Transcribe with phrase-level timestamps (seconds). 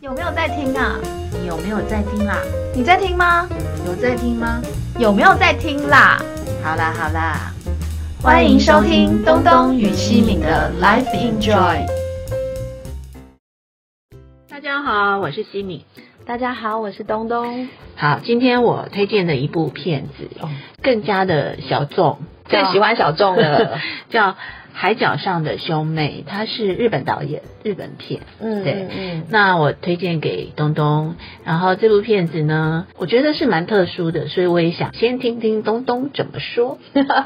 [0.00, 0.98] 有没有在听啊？
[1.30, 2.38] 你有没有在听啦？
[2.74, 3.46] 你在听吗？
[3.86, 4.62] 有在听吗？
[4.98, 6.18] 有没有在听啦？
[6.64, 7.52] 好啦好啦，
[8.22, 11.86] 欢迎收听东东与西敏的 Life Enjoy。
[14.48, 15.84] 大家好，我是西敏。
[16.24, 17.68] 大家好，我是东东。
[17.94, 20.30] 好，今天我推荐的一部片子，
[20.82, 23.78] 更加的小众，最喜欢小众的
[24.08, 24.28] 叫
[24.80, 28.22] 《海角上的兄妹》，它是日本导演，日本片。
[28.40, 36.78] 嗯对嗯嗯，那我推荐给东东，然后这部片子呢，我觉得是蛮特殊的，所以我也想先听听东东怎么说。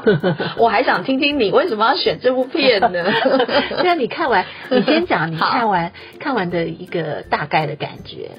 [0.59, 3.05] 我还想听听你为什么要选这部片呢？
[3.85, 8.31] 那你看完，你先讲你看完看完的一个大概的感觉。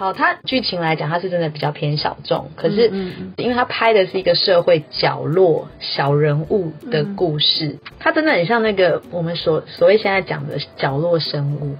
[0.00, 2.90] 好，它剧情来讲，它是真的比较偏小众，可是
[3.36, 11.76] 因为它拍的是一个社会角落小人物的故事，它真的很像那个我们所所谓现在讲的角落生物。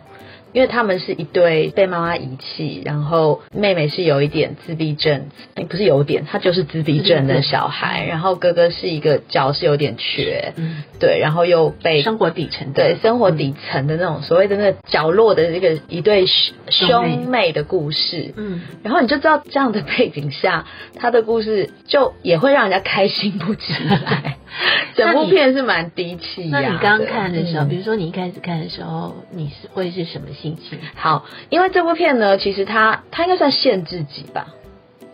[0.52, 20.66] 因为他们是一对被妈妈遗弃，然后妹妹是有一点自闭症，诶不是有点，她就是自闭症的小孩，然后哥哥是一个脚是有点瘸，嗯，对，然后又被生活底层对生活底层的那种所谓的那个角落的这个一对兄兄妹的故事，嗯，然后你就知道这样的背景下，
[20.98, 24.36] 他的故事就也会让人家开心不起来。
[24.96, 26.48] 整部片是蛮低气。
[26.50, 30.78] 那你刚刚看的时候，嗯比如说你一开始看的时候，你是会是什么心情？
[30.94, 34.48] 好，因为这部片呢，其实它它应该算限制级吧。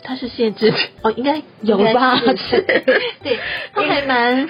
[0.02, 3.38] 它是限制哦，应该有吧 对，
[3.74, 4.48] 它还蛮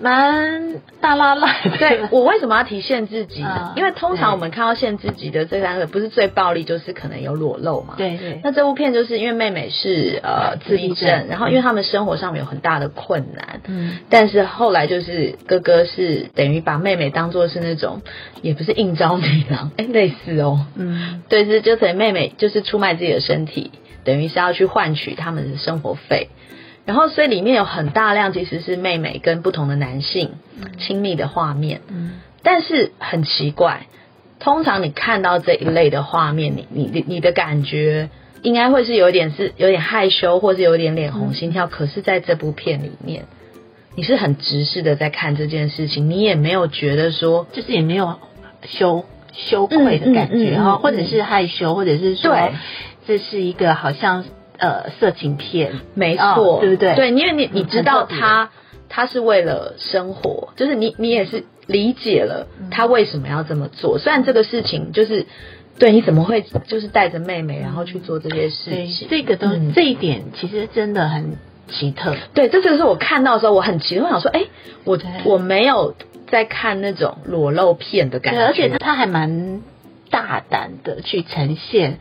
[0.00, 1.70] 蛮大拉拉的。
[1.78, 3.72] 对我为什么要提限制级呢啊？
[3.76, 7.94] 因为通常我们看到限制级的这三个，不是最暴力，就是可能有裸露嘛。
[7.96, 18.02] 对对，那这部片就是因为妹妹是呃自闭症症，然后因为他们生活上面有很大的困难，嗯但是后来就是哥哥是等于把妹妹当做是那种
[18.42, 23.70] 也不是应招女郎，哎、类似哦，嗯对，是就等于妹妹就是出卖自己的身体，
[24.04, 26.28] 等于是要去换取他们的生活费。
[26.86, 30.34] 然后，所以里面有很大量其实是妹妹跟不同的男性
[30.78, 32.20] 亲密的画面，嗯。
[32.42, 33.88] 但是很奇怪，
[34.38, 38.08] 通常你看到这一类的画面，你你你你的感觉
[38.42, 41.66] 应该会是有点是有点害羞，或是有点脸红心跳。
[41.66, 43.24] 可是在这部片里面，
[43.96, 48.14] 你是很直视的在看这件事情，你也没有觉得说就是也没有
[48.64, 50.78] 羞羞愧的感觉哈，嗯嗯嗯嗯。
[50.78, 52.52] 或者是害羞，或者是说对。
[53.08, 54.24] 这是一个好像
[54.58, 56.94] 呃色情片，没错，哦对不对？
[56.94, 58.50] 对，因为你你嗯知道他
[58.88, 63.98] 他是为了生活，就是你你也是理解了他为什么要这么做。
[63.98, 65.26] 虽然这个事情就是
[65.78, 69.72] 对你怎么会就是带着妹妹然后去做这些事情，这个都、嗯。
[69.74, 71.36] 这一点其实真的很
[71.68, 72.14] 奇特。
[72.32, 74.44] 对，这就是我看到的时候我很奇怪，我想说，哎，
[74.84, 75.94] 我我没有
[76.28, 79.62] 在看那种裸露片的感，觉，而且他还蛮
[80.10, 81.98] 大胆的去呈现，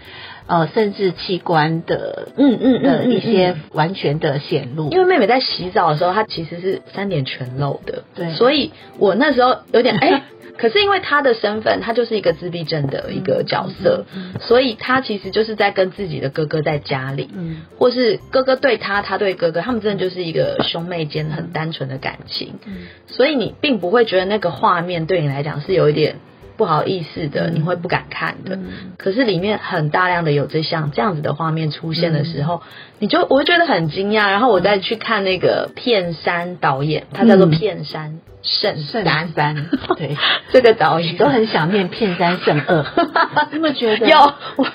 [0.47, 3.61] 呃，甚至器官的嗯嗯嗯的嗯一些嗯。
[3.73, 10.23] 完全的显露，因为妹妹在洗澡的时候，她其实是三点全露的，对所以我那时候有点哎、
[10.57, 14.33] 可是因为她的身份，她就是一个自闭症的一个角色，嗯。
[14.39, 17.63] 所以她其实就是在跟自己的哥哥在家里，嗯。
[17.77, 22.87] 或是哥哥对她，她对哥哥，他们真的就是一个兄妹间很单纯的感情，嗯。
[23.07, 26.17] 所以你并不会觉得那个画面对你来讲是有一点
[26.57, 27.55] 不好意思的，嗯。
[27.55, 28.55] 你会不敢看的。
[28.55, 28.93] 嗯。
[28.97, 32.45] 可是里面很大量的有这项这样子的画面出现的时嗯。
[32.45, 32.61] 候，
[32.99, 34.29] 你就我会觉得很惊讶。
[34.29, 37.51] 然后我再去看那个片山导演，他叫做嗯。
[37.51, 40.15] 片山圣圣丹，三，对，
[40.53, 41.17] 这个导演。
[41.17, 42.85] 都很想念片山圣二，
[43.49, 44.07] 你有没有觉得？
[44.07, 44.17] 有。
[44.57, 44.67] 我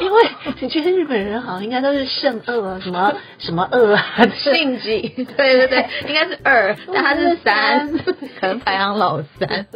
[0.00, 0.22] 因为
[0.60, 4.04] 你觉得日本人好像应该都是圣二啊，什么 什么二啊，
[4.36, 5.00] 性级，
[5.36, 7.90] 对对对，应该是二，但他是三，
[8.40, 9.66] 可能排行老三。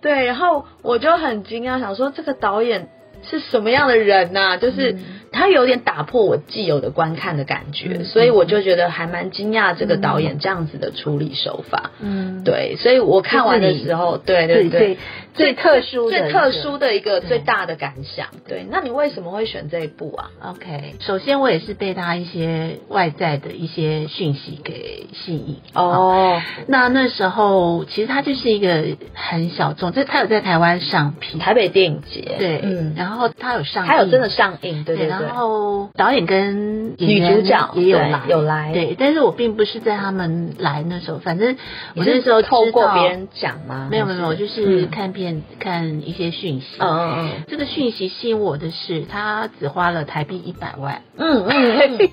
[0.00, 2.88] 对，然后我就很惊讶，想说这个导演
[3.22, 4.96] 是什么样的人呐、就是
[5.38, 11.92] 他有点打破我既有的观看的感觉，嗯所以我就觉得还蛮惊讶这个导演这样子的处理手法。
[12.00, 14.98] 嗯，对，所以我看完的时候，对对对。
[15.34, 25.58] 最特殊的最特殊的一个最大的感想，对，那你为什么会选这一部啊？OK，首先我也是被他一些外在的一些讯息给吸引。
[25.74, 28.84] 哦，那那时候其实他就是一个
[29.14, 38.72] 很小众，这他有在台湾上片，台北电影节，对，嗯，然后他有上他，有真的上映，对对对，然后导演跟女主角也有来，有来。
[38.72, 41.56] 对，但是我并不是在他们来那时候，反正
[41.94, 43.88] 我那时候透过别人讲吗？
[43.90, 44.90] 没有没有，没有我就是嗯。
[44.90, 46.78] 看片、看一些讯息。
[46.78, 47.30] 嗯嗯嗯。
[47.46, 51.02] 这个讯息吸引我的是，他只花了台币一百万。
[51.16, 51.98] 嗯嗯嗯。
[51.98, 51.98] 嗯，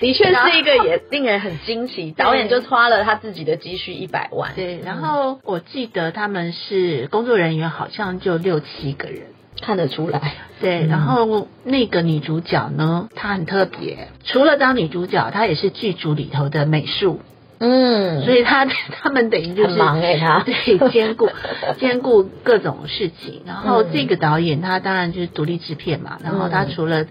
[0.00, 9.22] 的确是一个也令人很惊奇，导演就花了他自己的积蓄一百万，对，然后我记得他们是工作人员，好像就六七个人。
[9.60, 10.34] 看得出来。
[10.60, 10.88] 对，嗯。
[10.88, 17.20] 然后那个女主角呢，她很特别，除了当女主角，她也是剧组里头的美术，
[17.58, 18.24] 嗯。
[18.24, 20.40] 所以她他们等于就是很忙欸她。
[20.40, 21.28] 对，兼顾
[21.78, 23.42] 兼顾各种事情。
[23.46, 23.86] 然后嗯。
[23.92, 27.06] 这个导演他当然就是独立制片嘛，然后他嗯除了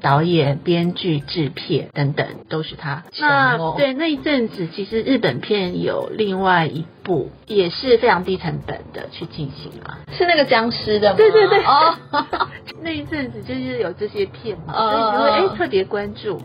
[0.00, 3.04] 导演、编剧、制片等等都是他。
[3.18, 9.98] 那对那一阵子，其实日本片有另外一部也是非常低成本的去进行嘛。
[10.12, 11.16] 是那个僵尸的吗？
[11.16, 11.94] 对对对哦，
[12.82, 16.40] 那一阵子就是有这些片嘛，嗯所以就会哎、特别关注，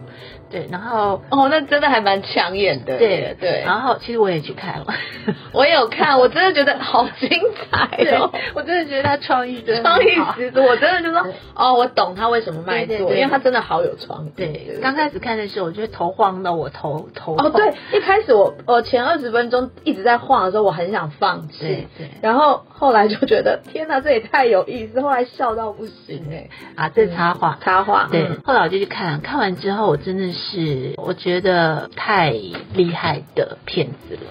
[0.50, 2.98] 对，然后哦，那真的还蛮抢眼的。
[2.98, 4.86] 对对，然后其实我也去看了，
[5.54, 7.30] 我有看，我真的觉得好精
[7.72, 11.26] 彩对哦。，我真的觉得他创意真的创意十足，我真的就说
[11.56, 14.30] 哦，我懂他为什么卖座，因为他真的好有创意。
[14.36, 26.50] 对，刚开始看的时候，我觉得头晃到我头头哦，痛对，一开始我我前二十分钟一直在晃的时候，我很想放弃对，对然后后来就觉得天哪，这也太有意思，后来笑到不行哎。
[26.76, 27.58] 啊，这插画。
[27.62, 32.32] 插画，对嗯，后来我就去看，看完之后我真的是我觉得太
[32.74, 34.22] 厉害的片子了，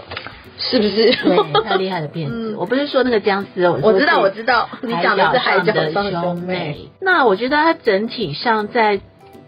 [0.58, 1.12] 是不是？
[1.12, 2.34] 对，太厉害的片子。
[2.52, 6.40] 嗯我不是说那个僵尸哦，我知道，我知道，你讲的是海角的兄。
[6.42, 6.88] 妹。
[7.00, 9.00] 那我觉得它整体上在。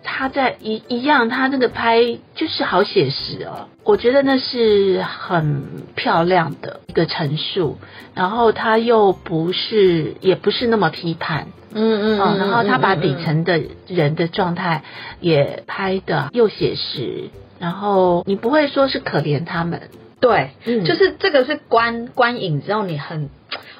[0.08, 7.76] 它在一一样，他那个拍就是好写实哦，我觉得那是很漂亮的一个陈述，
[8.14, 14.84] 然后他又不是，也不是那么批判，嗯嗯嗯，然后他把嗯底层的人的状态
[15.20, 20.84] 也拍的又写实，然后你不会说是可怜他们，对，嗯。
[20.84, 23.28] 就是这个是观观影之后你很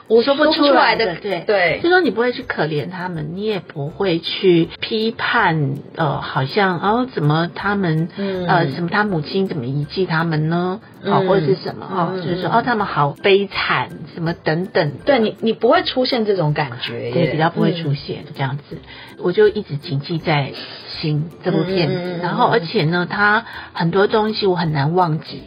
[0.09, 1.41] 我说不出来的，的，对。
[1.47, 1.81] 对。
[1.83, 8.47] 就说你不会去可怜他们，你也不会去批判，呃，好像哦，怎么他们，嗯。
[8.47, 10.81] 呃，什么他母亲怎么遗弃他们呢？
[11.05, 12.23] 好、嗯或者是什么哦，嗯。
[12.23, 18.79] 就是说嗯哦，他们好悲惨，什么等等的，对你你不会出现这种感觉耶，对，比较不会嗯出现这样子，
[19.19, 20.53] 我就一直谨记在
[21.01, 25.43] 心这部片子，然后而且呢，它很多东西我很难忘记，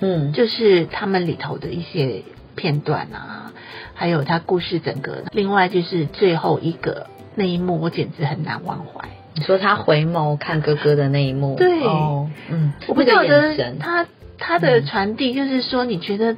[0.00, 2.22] 嗯，就是他们里头的一些
[2.58, 3.52] 片段啊，
[3.94, 7.06] 还有他故事整个，另外就是最后一个
[7.36, 9.08] 那一幕，我简直很难忘怀。
[9.34, 11.84] 你说他回眸看哥哥的那一幕，对。
[11.84, 14.06] 哦，嗯，我不那个晓得，他
[14.36, 16.36] 他的传递，就是说你觉得，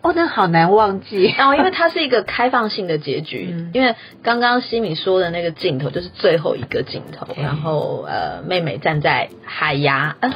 [0.00, 1.34] 哦，那好难忘记。
[1.36, 3.70] 然后因为它是一个开放性的结局，嗯。
[3.74, 7.42] 因为刚刚西米说的那个镜头就是最后一个镜头，对。
[7.42, 10.32] 然后呃，妹妹站在海崖，呃，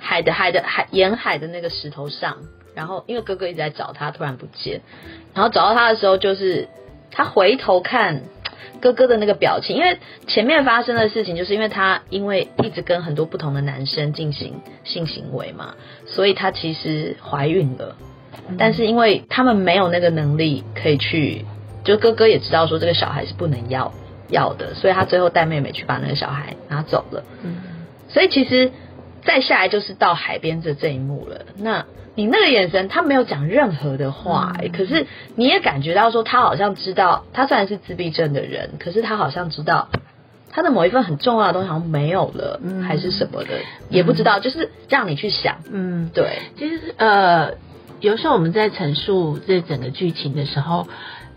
[0.00, 2.38] 海的海的海沿海的那个石头上，
[2.74, 4.80] 然后因为哥哥一直在找他，突然不见，
[5.34, 6.68] 然后找到他的时候，就是
[7.10, 8.22] 他回头看。
[8.80, 15.74] 哥哥的那个表情，因为前面发生的事情，就是因为他因为一直跟很多不同的男生进行性行为嘛，
[16.06, 17.94] 所以她其实怀孕了。
[18.56, 21.44] 但是因为他们没有那个能力可以去，
[21.84, 23.92] 就哥哥也知道说这个小孩是不能要
[24.30, 27.22] 要的，所以他最后带妹妹去把那个小孩拿走了。
[27.42, 27.56] 嗯
[28.08, 28.72] 所以其实
[29.26, 31.42] 再下来就是到海边这这一幕了。
[31.58, 31.84] 那
[32.14, 39.88] 你那个眼神，他没有讲任何的话、欸嗯可是你也感觉到说他好像知道，他虽然是自闭症的人，可是他好像知道。
[40.52, 43.50] 他的某一份很重要的东西好像没有了，嗯还是什么的，
[43.88, 45.58] 也不知道，就是让你去想。
[45.70, 47.52] 嗯，对，其实呃，
[48.00, 50.88] 有时候我们在陈述这整个剧情的时候，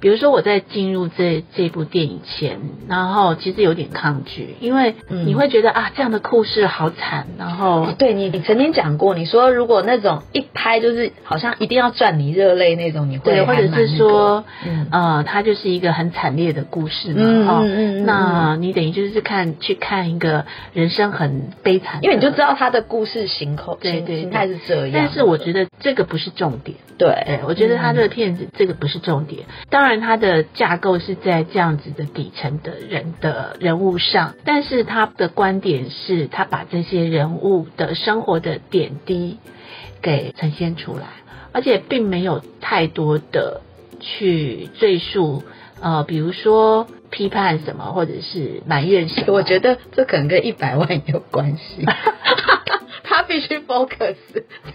[0.04, 2.60] 比如说我在进入这这部电影前，
[2.90, 5.26] 然后其实有点抗拒，因为嗯。
[5.26, 14.88] 你会觉得、啊，这样的故事好惨，然后哦，对你，你曾经讲过，你说如果那种一拍就是好像一定要赚你热泪那种，你会对，或者是说，嗯。
[14.92, 18.06] 呃，它就是一个很惨烈的故事嘛，嗯哦嗯嗯嗯。
[18.06, 24.92] 那你等于就是看去看一个人生很悲惨，因为你就知道他的故事形口形对对形态是这样。
[24.94, 26.76] 但是我觉得这个不是重点。
[26.98, 27.24] 对。
[27.26, 39.40] 对，我觉得他这个片子这个不是重点，当然它的架构是在这样子的底层的人的人物上，但是他的观点是他把这些人物的生活的点滴
[40.02, 41.08] 给呈现出来，
[41.52, 43.62] 而且并没有太多的
[44.00, 45.44] 去赘述，
[45.82, 49.34] 呃，比如说批判什么，或者是埋怨什么。
[49.34, 51.86] 我觉得这可能跟一百万有关系。
[53.24, 54.16] 他必须 focus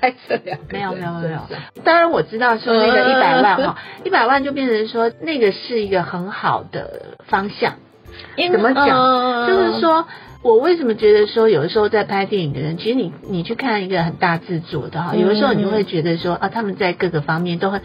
[0.00, 1.40] 在这两个没有没有没有，
[1.84, 7.74] 当然我知道说那个嗯一百万哈，一百万就变成说那个是一个很好的方向。
[8.36, 8.88] 因怎么讲？
[8.88, 10.06] 嗯就是说
[10.42, 17.82] 我为什么觉得说有的时候在拍电影的人，其实你你去看一个很大制作的哈，嗯有的时候你会觉得说啊，他们在各个方面都很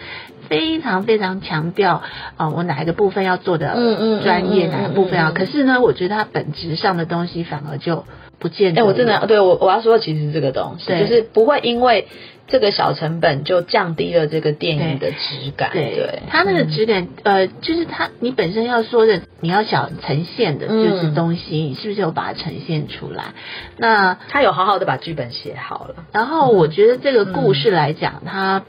[0.48, 2.02] 非常非常强调
[2.38, 5.32] 啊，我哪一个部分要做的嗯嗯嗯专业，哪个部分要。
[5.32, 8.06] 可是呢，我觉得它本质上的东西反而就
[8.40, 8.88] 不见得哎、有。
[8.88, 12.08] 我真的对我我要说，其实这个东西，对就是不会因为
[12.48, 15.72] 这个小成本就降低了这个电影的质感。
[15.72, 23.34] 对对，它那个嗯质感，呃，就是它你本身要说的，你要想呈现的嗯就是东西，你是不是有把它呈现出来？
[23.78, 25.96] 那他有好好的把剧本写好了。
[26.12, 28.64] 然后我觉得这个故事来讲，它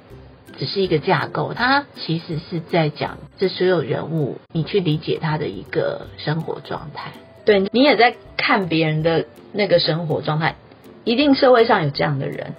[0.57, 7.11] 只是一个架构，它其实是在讲这所有人物，你去理解他的一个生活状态。
[7.45, 10.57] 对你也在看别人的那个生活状态，
[11.05, 12.55] 一定社会上有这样的人，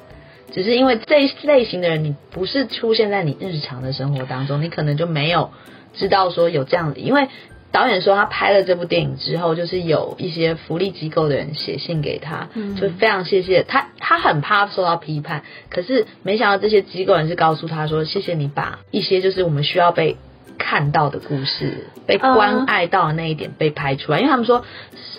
[0.52, 5.52] 只是因为这一类型的人，你不是出现在你日常的生活当中，你可能就没有
[5.94, 7.28] 知道说有这样的，因为。
[7.72, 13.90] 导演说，他拍了这部电影之后，就是有一些福利机构的人写信给他，嗯就非常谢谢他。
[14.00, 20.16] 他很怕受到批判，可是没想到这些机构人是告诉他说：“谢谢你把一些就是我们需要被
[20.58, 24.64] 看到的故事、被关爱到的那一点被拍出来。”因为他们说，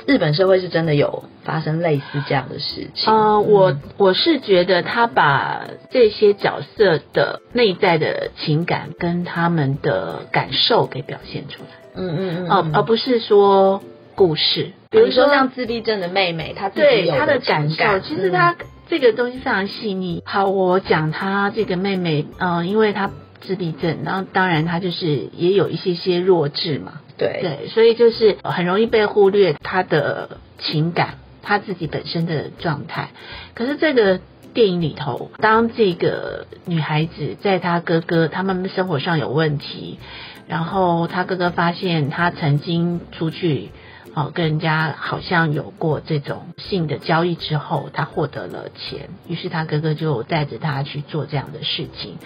[0.06, 3.12] 日本社会是真的有发生类似这样的事情。
[3.12, 13.82] 呃，我我是觉得他把这些角色的内在的情感跟他们的感受给表现出来，嗯嗯嗯，哦、而不是说
[14.14, 14.72] 故事。
[14.90, 18.56] 比如说像自闭症的妹妹，她自己有对他的感受，其实她
[18.88, 20.22] 这个东西非常细腻。
[20.24, 33.10] 好，我讲她这个妹妹，嗯、因为她自闭症，然后当然他就是也有一些些弱智嘛，对对，所以就是很容易被忽略他的情感，他自己本身的状态。
[33.54, 34.20] 可是这个
[34.54, 39.98] 电影里头，当这个女孩子在她哥哥他们生活上有问题，
[40.46, 43.70] 然后她哥哥发现她曾经出去。
[44.14, 52.16] 哦，跟人家好像有过这种性的交易之后，她获得了钱，于是她哥哥就带着她去做这样的事情，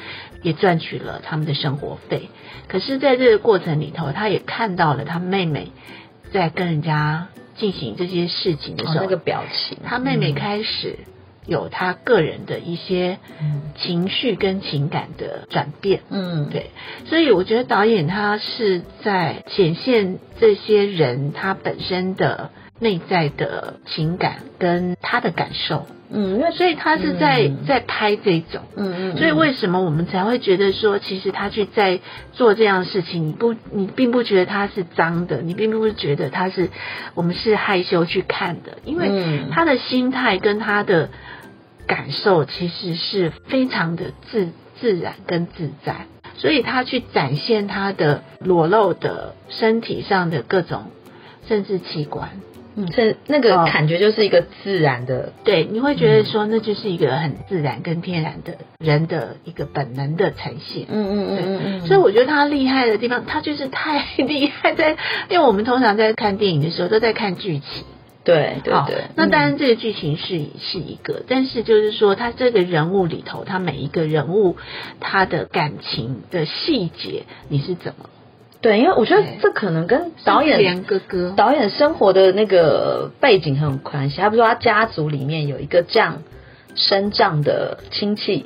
[0.43, 2.29] 也赚取了他们的生活费。
[2.69, 5.73] 可是，在这个过程里头，他也看到了他妹妹
[6.33, 11.01] 在跟人家进行这些事情的时候，哦那个表情，他妹妹开始
[11.47, 13.19] 有他个人的一些
[13.77, 16.03] 情绪跟情感的转变。
[16.11, 16.71] 嗯，对，
[17.07, 27.67] 所以我觉得导演他是在显现这些人他本身的内在的情感跟他的感受，嗯，因为所以他是在、嗯。
[27.67, 28.63] 在拍这种。
[28.75, 32.01] 嗯嗯，所以为什么我们才会觉得说，其实他去在
[32.33, 36.71] 做这样的事情，你不，你并不觉得他是脏的，你并不是觉得他是
[37.15, 39.51] 我们是害羞去看的，因为嗯。
[39.53, 41.11] 他的心态跟他的
[41.87, 44.49] 感受其实是非常的自
[44.81, 46.07] 自然跟自在，
[46.37, 50.85] 所以他去展现他的裸露的身体上的各种
[51.47, 52.31] 甚至器官，
[52.77, 53.69] 嗯，是那个哦。
[53.73, 60.87] 感觉就是一个自然的，对，你会觉得说那就是一个很自然跟天然的人的一个本能的呈现。
[60.89, 64.97] 嗯嗯嗯嗯所以我觉得他厉害的地方，他就是太厉害在，
[65.29, 67.87] 因为我们通常在看电影的时候都在看剧情，好
[68.23, 74.57] 对对对，那当然嗯这个剧情是是一个，但是就是说他这个人物里头，他每一个人物
[75.01, 78.11] 他的感情的细节，你是怎么
[78.61, 84.21] 对，因为我觉得对这可能跟导演连哥哥导演生活的那个背景很有关系。
[84.21, 86.23] 他不是说他家族里面有一个这样
[86.75, 88.45] 身障的亲戚，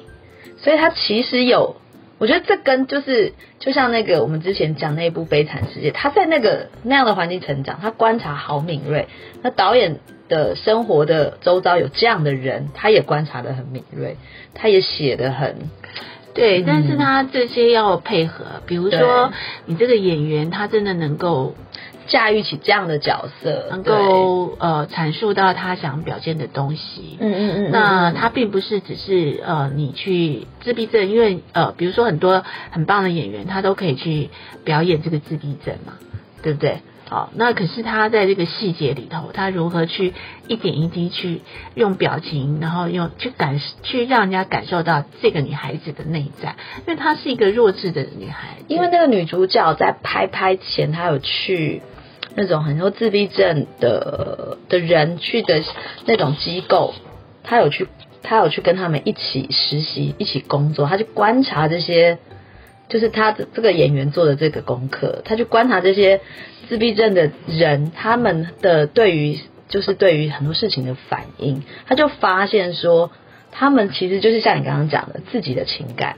[0.59, 1.77] 所以他其实有，
[2.19, 9.09] 我觉得这跟就是就像那个我们之前讲那一部《悲惨世界》，他在那个那样的环境成长，他观察好敏锐。
[9.43, 14.17] 那导演的生活的周遭有这样的人，他也观察的很敏锐，
[14.55, 15.57] 他也写的很
[16.35, 16.65] 对，嗯。
[16.67, 19.33] 但是他这些要配合，比如说
[19.67, 21.55] 你这个演员他真的能够
[22.07, 28.15] 驾驭起这样的角色，能够呃阐述到他想表现的东西，嗯嗯嗯，那嗯。
[28.15, 34.29] 他并不是只是呃，你去自闭症，因为呃，比如说很多很棒的演员，他都可以去
[34.65, 35.95] 表演这个自闭症嘛，
[36.43, 36.81] 对不对？
[37.07, 40.15] 好，那可是他在这个细节里头，他如何去
[40.49, 41.43] 一点一滴去
[41.75, 46.57] 用表情，然后用去感去让人家感受到这个女孩子的内在，
[46.87, 51.83] 因为她是一个弱智的女孩，因为那个女主角在拍拍前，她有去
[52.35, 55.63] 那种很多自闭症的的人去的
[56.07, 56.95] 那种机构，
[57.43, 57.87] 她有去，
[58.23, 62.19] 她有去跟他们一起实习，一起工作，她去观察这些，
[62.89, 66.21] 就是他的这个演员做的这个功课，他去观察这些
[66.69, 69.39] 自闭症的人，他们的对于
[69.69, 73.11] 就是对于很多事情的反应，他就发现说，
[73.51, 76.17] 他们其实就是像你刚刚讲的自己的情感。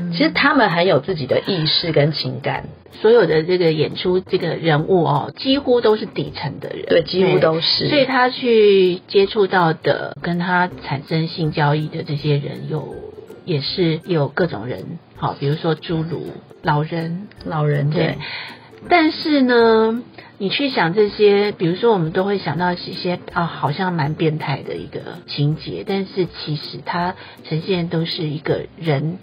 [0.00, 2.68] 嗯其实他们很有自己的意识跟情感，
[3.02, 7.88] 所有的这个演出这个人物哦，几乎都是底层的人，对，几乎都是。
[7.88, 12.94] 所以他去接触到的，跟他产生性交易的这些人有，
[13.48, 16.26] 也是有各种人，好，比如说侏儒、
[16.62, 18.02] 老人，老人对。
[18.02, 18.18] 对，
[18.90, 20.02] 但是呢，
[20.36, 27.14] 你去想这些，比如说我们都会想到一些啊，好像蛮变态的一个情节，但是其实它
[27.44, 29.18] 呈现都是一个人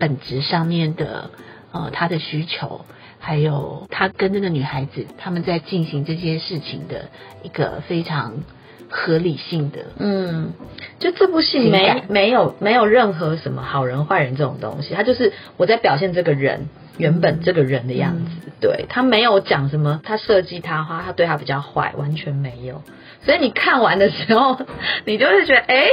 [0.00, 1.30] 本质上面的
[1.70, 2.84] 呃他的需求，
[3.20, 7.10] 还有他跟那个女孩子他们在进行这些事情的
[7.44, 8.42] 一个非常
[8.88, 9.78] 合理性的。
[9.98, 10.52] 嗯，
[10.98, 18.30] 就这部戏没没有没有任何什么好人坏人这种东西，他就是我在表现这个人原本这个人的样子。
[18.60, 22.82] 对他没有讲什么，他设计他花，他对他比较坏，完全没有。
[23.22, 24.58] 所以你看完的时候，
[25.06, 25.86] 你就会觉得，哎、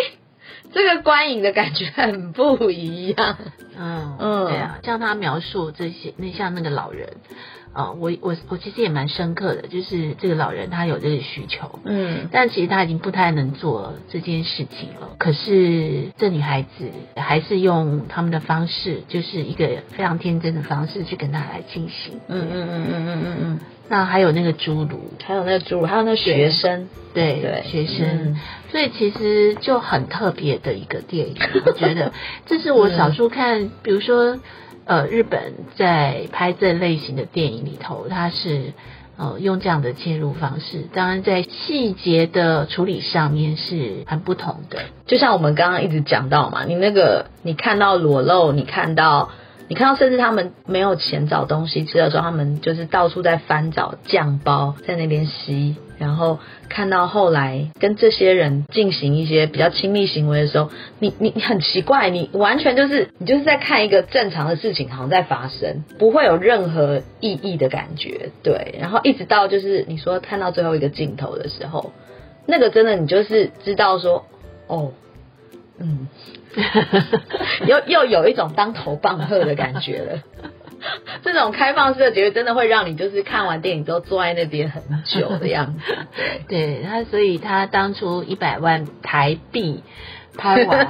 [0.74, 3.38] 这个观影的感觉很不一样。
[3.78, 7.10] 嗯嗯对啊，像他描述这些，那像那个老人，
[7.76, 15.10] 啊、我我我其实也蛮深刻的，就是这个老人他有这个需求，嗯但其实他已经不太能做这件事情了。
[15.18, 22.20] 可是这女孩子还是用他们的方式，就是一个非常天真的方式去跟他来进行。
[22.30, 28.40] 嗯嗯嗯嗯嗯嗯嗯，那还有那个侏儒，还有那个侏儒，还有那个学生，对对学生，嗯
[28.72, 32.12] 所以其实就很特别的一个电影，我觉得
[32.46, 34.38] 这是我少数看，比如说
[34.86, 38.74] 呃日本在拍这类型的电影里头，它是。
[39.18, 44.80] 呃，用这样的切入方式，当然在细节的处理上面是很不同的。
[45.06, 49.30] 就像我们刚刚一直讲到嘛，你那个你看到裸露，你看到
[49.68, 56.38] 你看到甚至他们没有钱找东西吃的时候，他们就是到处在翻找酱包在那边吸，然后
[56.70, 60.70] 看到后来跟这些人进行一些比较亲密行为的时候，
[61.00, 71.92] 你你你很奇怪，你完全就是你就是在看一个正常的事情好像在发生，不会有任何意义的感觉，对，然后一直到就是你说看到最后一个镜头的时候，
[72.46, 74.26] 那个真的你就是知道说，
[74.68, 74.92] 哦。
[75.80, 76.08] 嗯，
[77.68, 80.20] 又又有一种当头棒喝的感觉了。
[81.24, 85.82] 这种开放式的结局真的会让你就是看完电影之后坐在那边很久的样子。
[86.48, 89.84] 对他，所以他当初一百万台币
[90.38, 90.88] 拍完，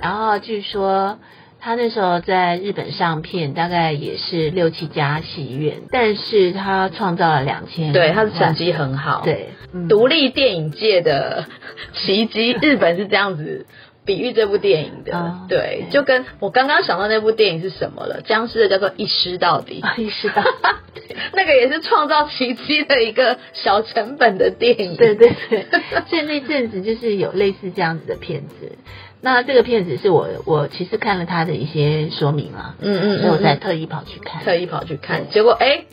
[0.00, 1.18] 然后据说
[1.60, 11.44] 他那时候在日本上片，大概也是六七家戏院，但是他创造了两千，对，他的成绩很好。，对，嗯独立电影界的
[11.92, 13.66] 奇迹，日本是这样子。
[14.08, 20.42] 比喻这部电影的，哦对，对就跟我刚刚想到那部电影是什么了，僵尸的叫做《一尸到底》，啊，意识到，
[21.34, 25.66] 那个也是创造奇迹的一个小成本的电影，对对对，
[26.08, 28.78] 所以那阵子就是有类似这样子的片子。
[29.20, 33.60] 那这个片子是我我其实看了他的一些说明啊，嗯嗯嗯所以我才嗯。
[33.60, 35.84] 特意跑去看，特意跑去看，结果哎、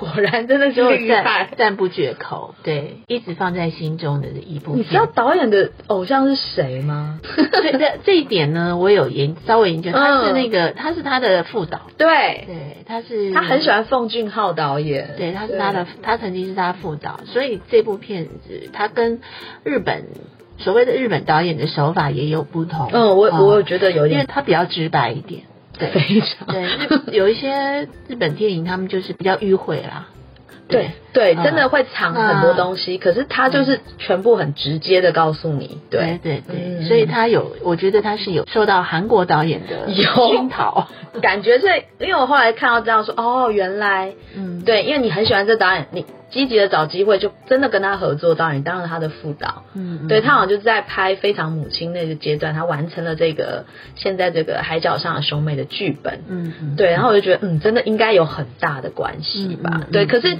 [0.00, 1.58] 果然真的是就厉害赞。
[1.58, 4.80] 赞不绝口，对，一直放在心中的一部片。
[4.80, 7.20] 你知道导演的偶像是谁吗？
[7.36, 19.20] 这这这一点呢，我有研稍微研究，他是嗯那个他是他的副导，对，对，他是他很喜，欢奉俊昊导演，对，他是他的，他曾经是他副导，所以这部片子他跟
[19.64, 20.06] 日本
[20.56, 22.88] 所谓的日本导演的手法也有不同。
[22.92, 25.49] 嗯，我哦我觉得有点因为他比较直白一点，对。
[25.92, 30.08] 非常对，日有一些日本电影，他们就是比较迂回啦。
[30.70, 31.44] 对对，嗯。
[31.44, 36.18] 真的会藏很多东西，可是他就是全部很直接的告诉你，对。
[36.22, 40.28] 对，对所以他有，我觉得他是有受到韩国导演的有。
[40.32, 40.88] 熏陶。
[41.20, 41.66] 感觉是
[41.98, 49.64] 因为我后来看到这样说，哦，原来嗯，对，因为你很喜欢这导演，你积极的找机会，就真的跟他合作导演当了他的副导。
[49.74, 53.64] 嗯，嗯，对他好像就是在拍《非常母亲》那个阶段，他完成了这个
[53.96, 56.20] 现在这个海角上的兄妹的剧本。
[56.28, 59.80] 嗯嗯，对，然后我就觉得，嗯，真的应该有很大的关系吧。
[59.90, 60.36] 对，可是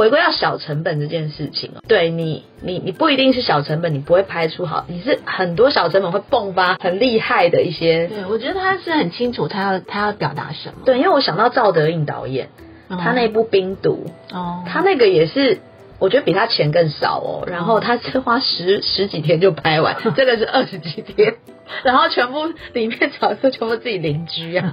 [0.00, 8.06] 回归到小成本这件事情哦，对你，你你不一定是小成本，你不会拍出好，你是很多小成本会迸发很厉害的一些。
[8.08, 10.76] 对，我觉得他是很清楚他要他要表达什么。
[10.86, 12.48] 对，因为我想到赵德胤导演，
[12.88, 15.58] 哦他那部《冰毒》，哦，他那个也是。
[15.98, 21.34] 我觉得比他钱更少哦，然后他是花十十几天就拍完， 这个是二十几天，
[21.84, 24.72] 然后全部里面角色全部自己邻居啊，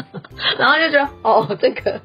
[0.58, 2.02] 然后就觉得哦，这个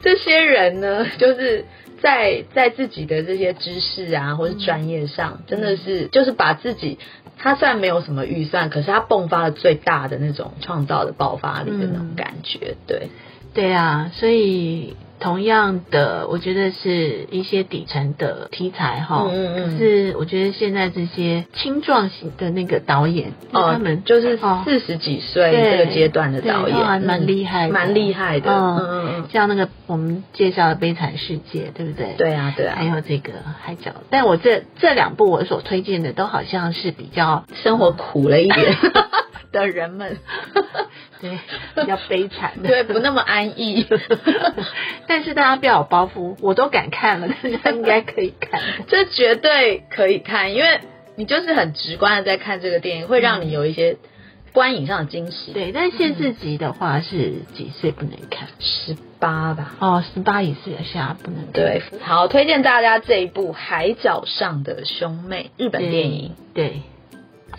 [0.00, 1.66] 这些人呢，就是
[2.04, 6.98] 在在自己的这些知识啊或是专业上，真的是就是把自己。
[7.38, 13.08] 他虽然没有什么预算，可是他迸发了最大的那种创造的爆发力的那种感觉，对。
[13.54, 19.26] 对啊，所以同样的，我觉得是一些底层的题材哈。
[19.26, 28.52] 嗯嗯嗯可是我觉得现在这些青壮型的那个导演，他们就是哦四十几岁这个阶段的导演，还蛮嗯厉害的蛮厉害的。
[28.52, 32.14] 嗯嗯嗯嗯，像那个我们介绍的《悲惨世界》，对不对？。
[32.18, 33.32] 对啊对啊，还有这个
[33.62, 38.76] 海角，但我这这两部我所推荐的都好像是比较生活苦了一点。
[39.52, 40.16] 的人们，
[41.20, 41.38] 对，
[41.74, 43.86] 比较悲惨的，对，不那么安逸。
[45.06, 47.28] 但是大家不要有包袱，我都敢看了，
[47.62, 48.60] 大家应该可以看。
[48.86, 50.80] 这绝对可以看，因为
[51.16, 53.96] 你就是很直观的在看这个电影，会让你有一些
[54.52, 55.52] 观影上的惊喜。
[55.52, 58.48] 对，但限制级的话是几岁不能看？
[58.58, 59.74] 十八吧。
[59.78, 60.54] 哦，十八以
[60.92, 61.52] 下不能看。
[61.52, 66.32] 对，好，推荐大家这一部《海角上的兄妹》日本电影。
[66.52, 66.82] 对，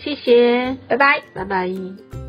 [0.00, 2.25] 谢谢，拜拜，拜拜。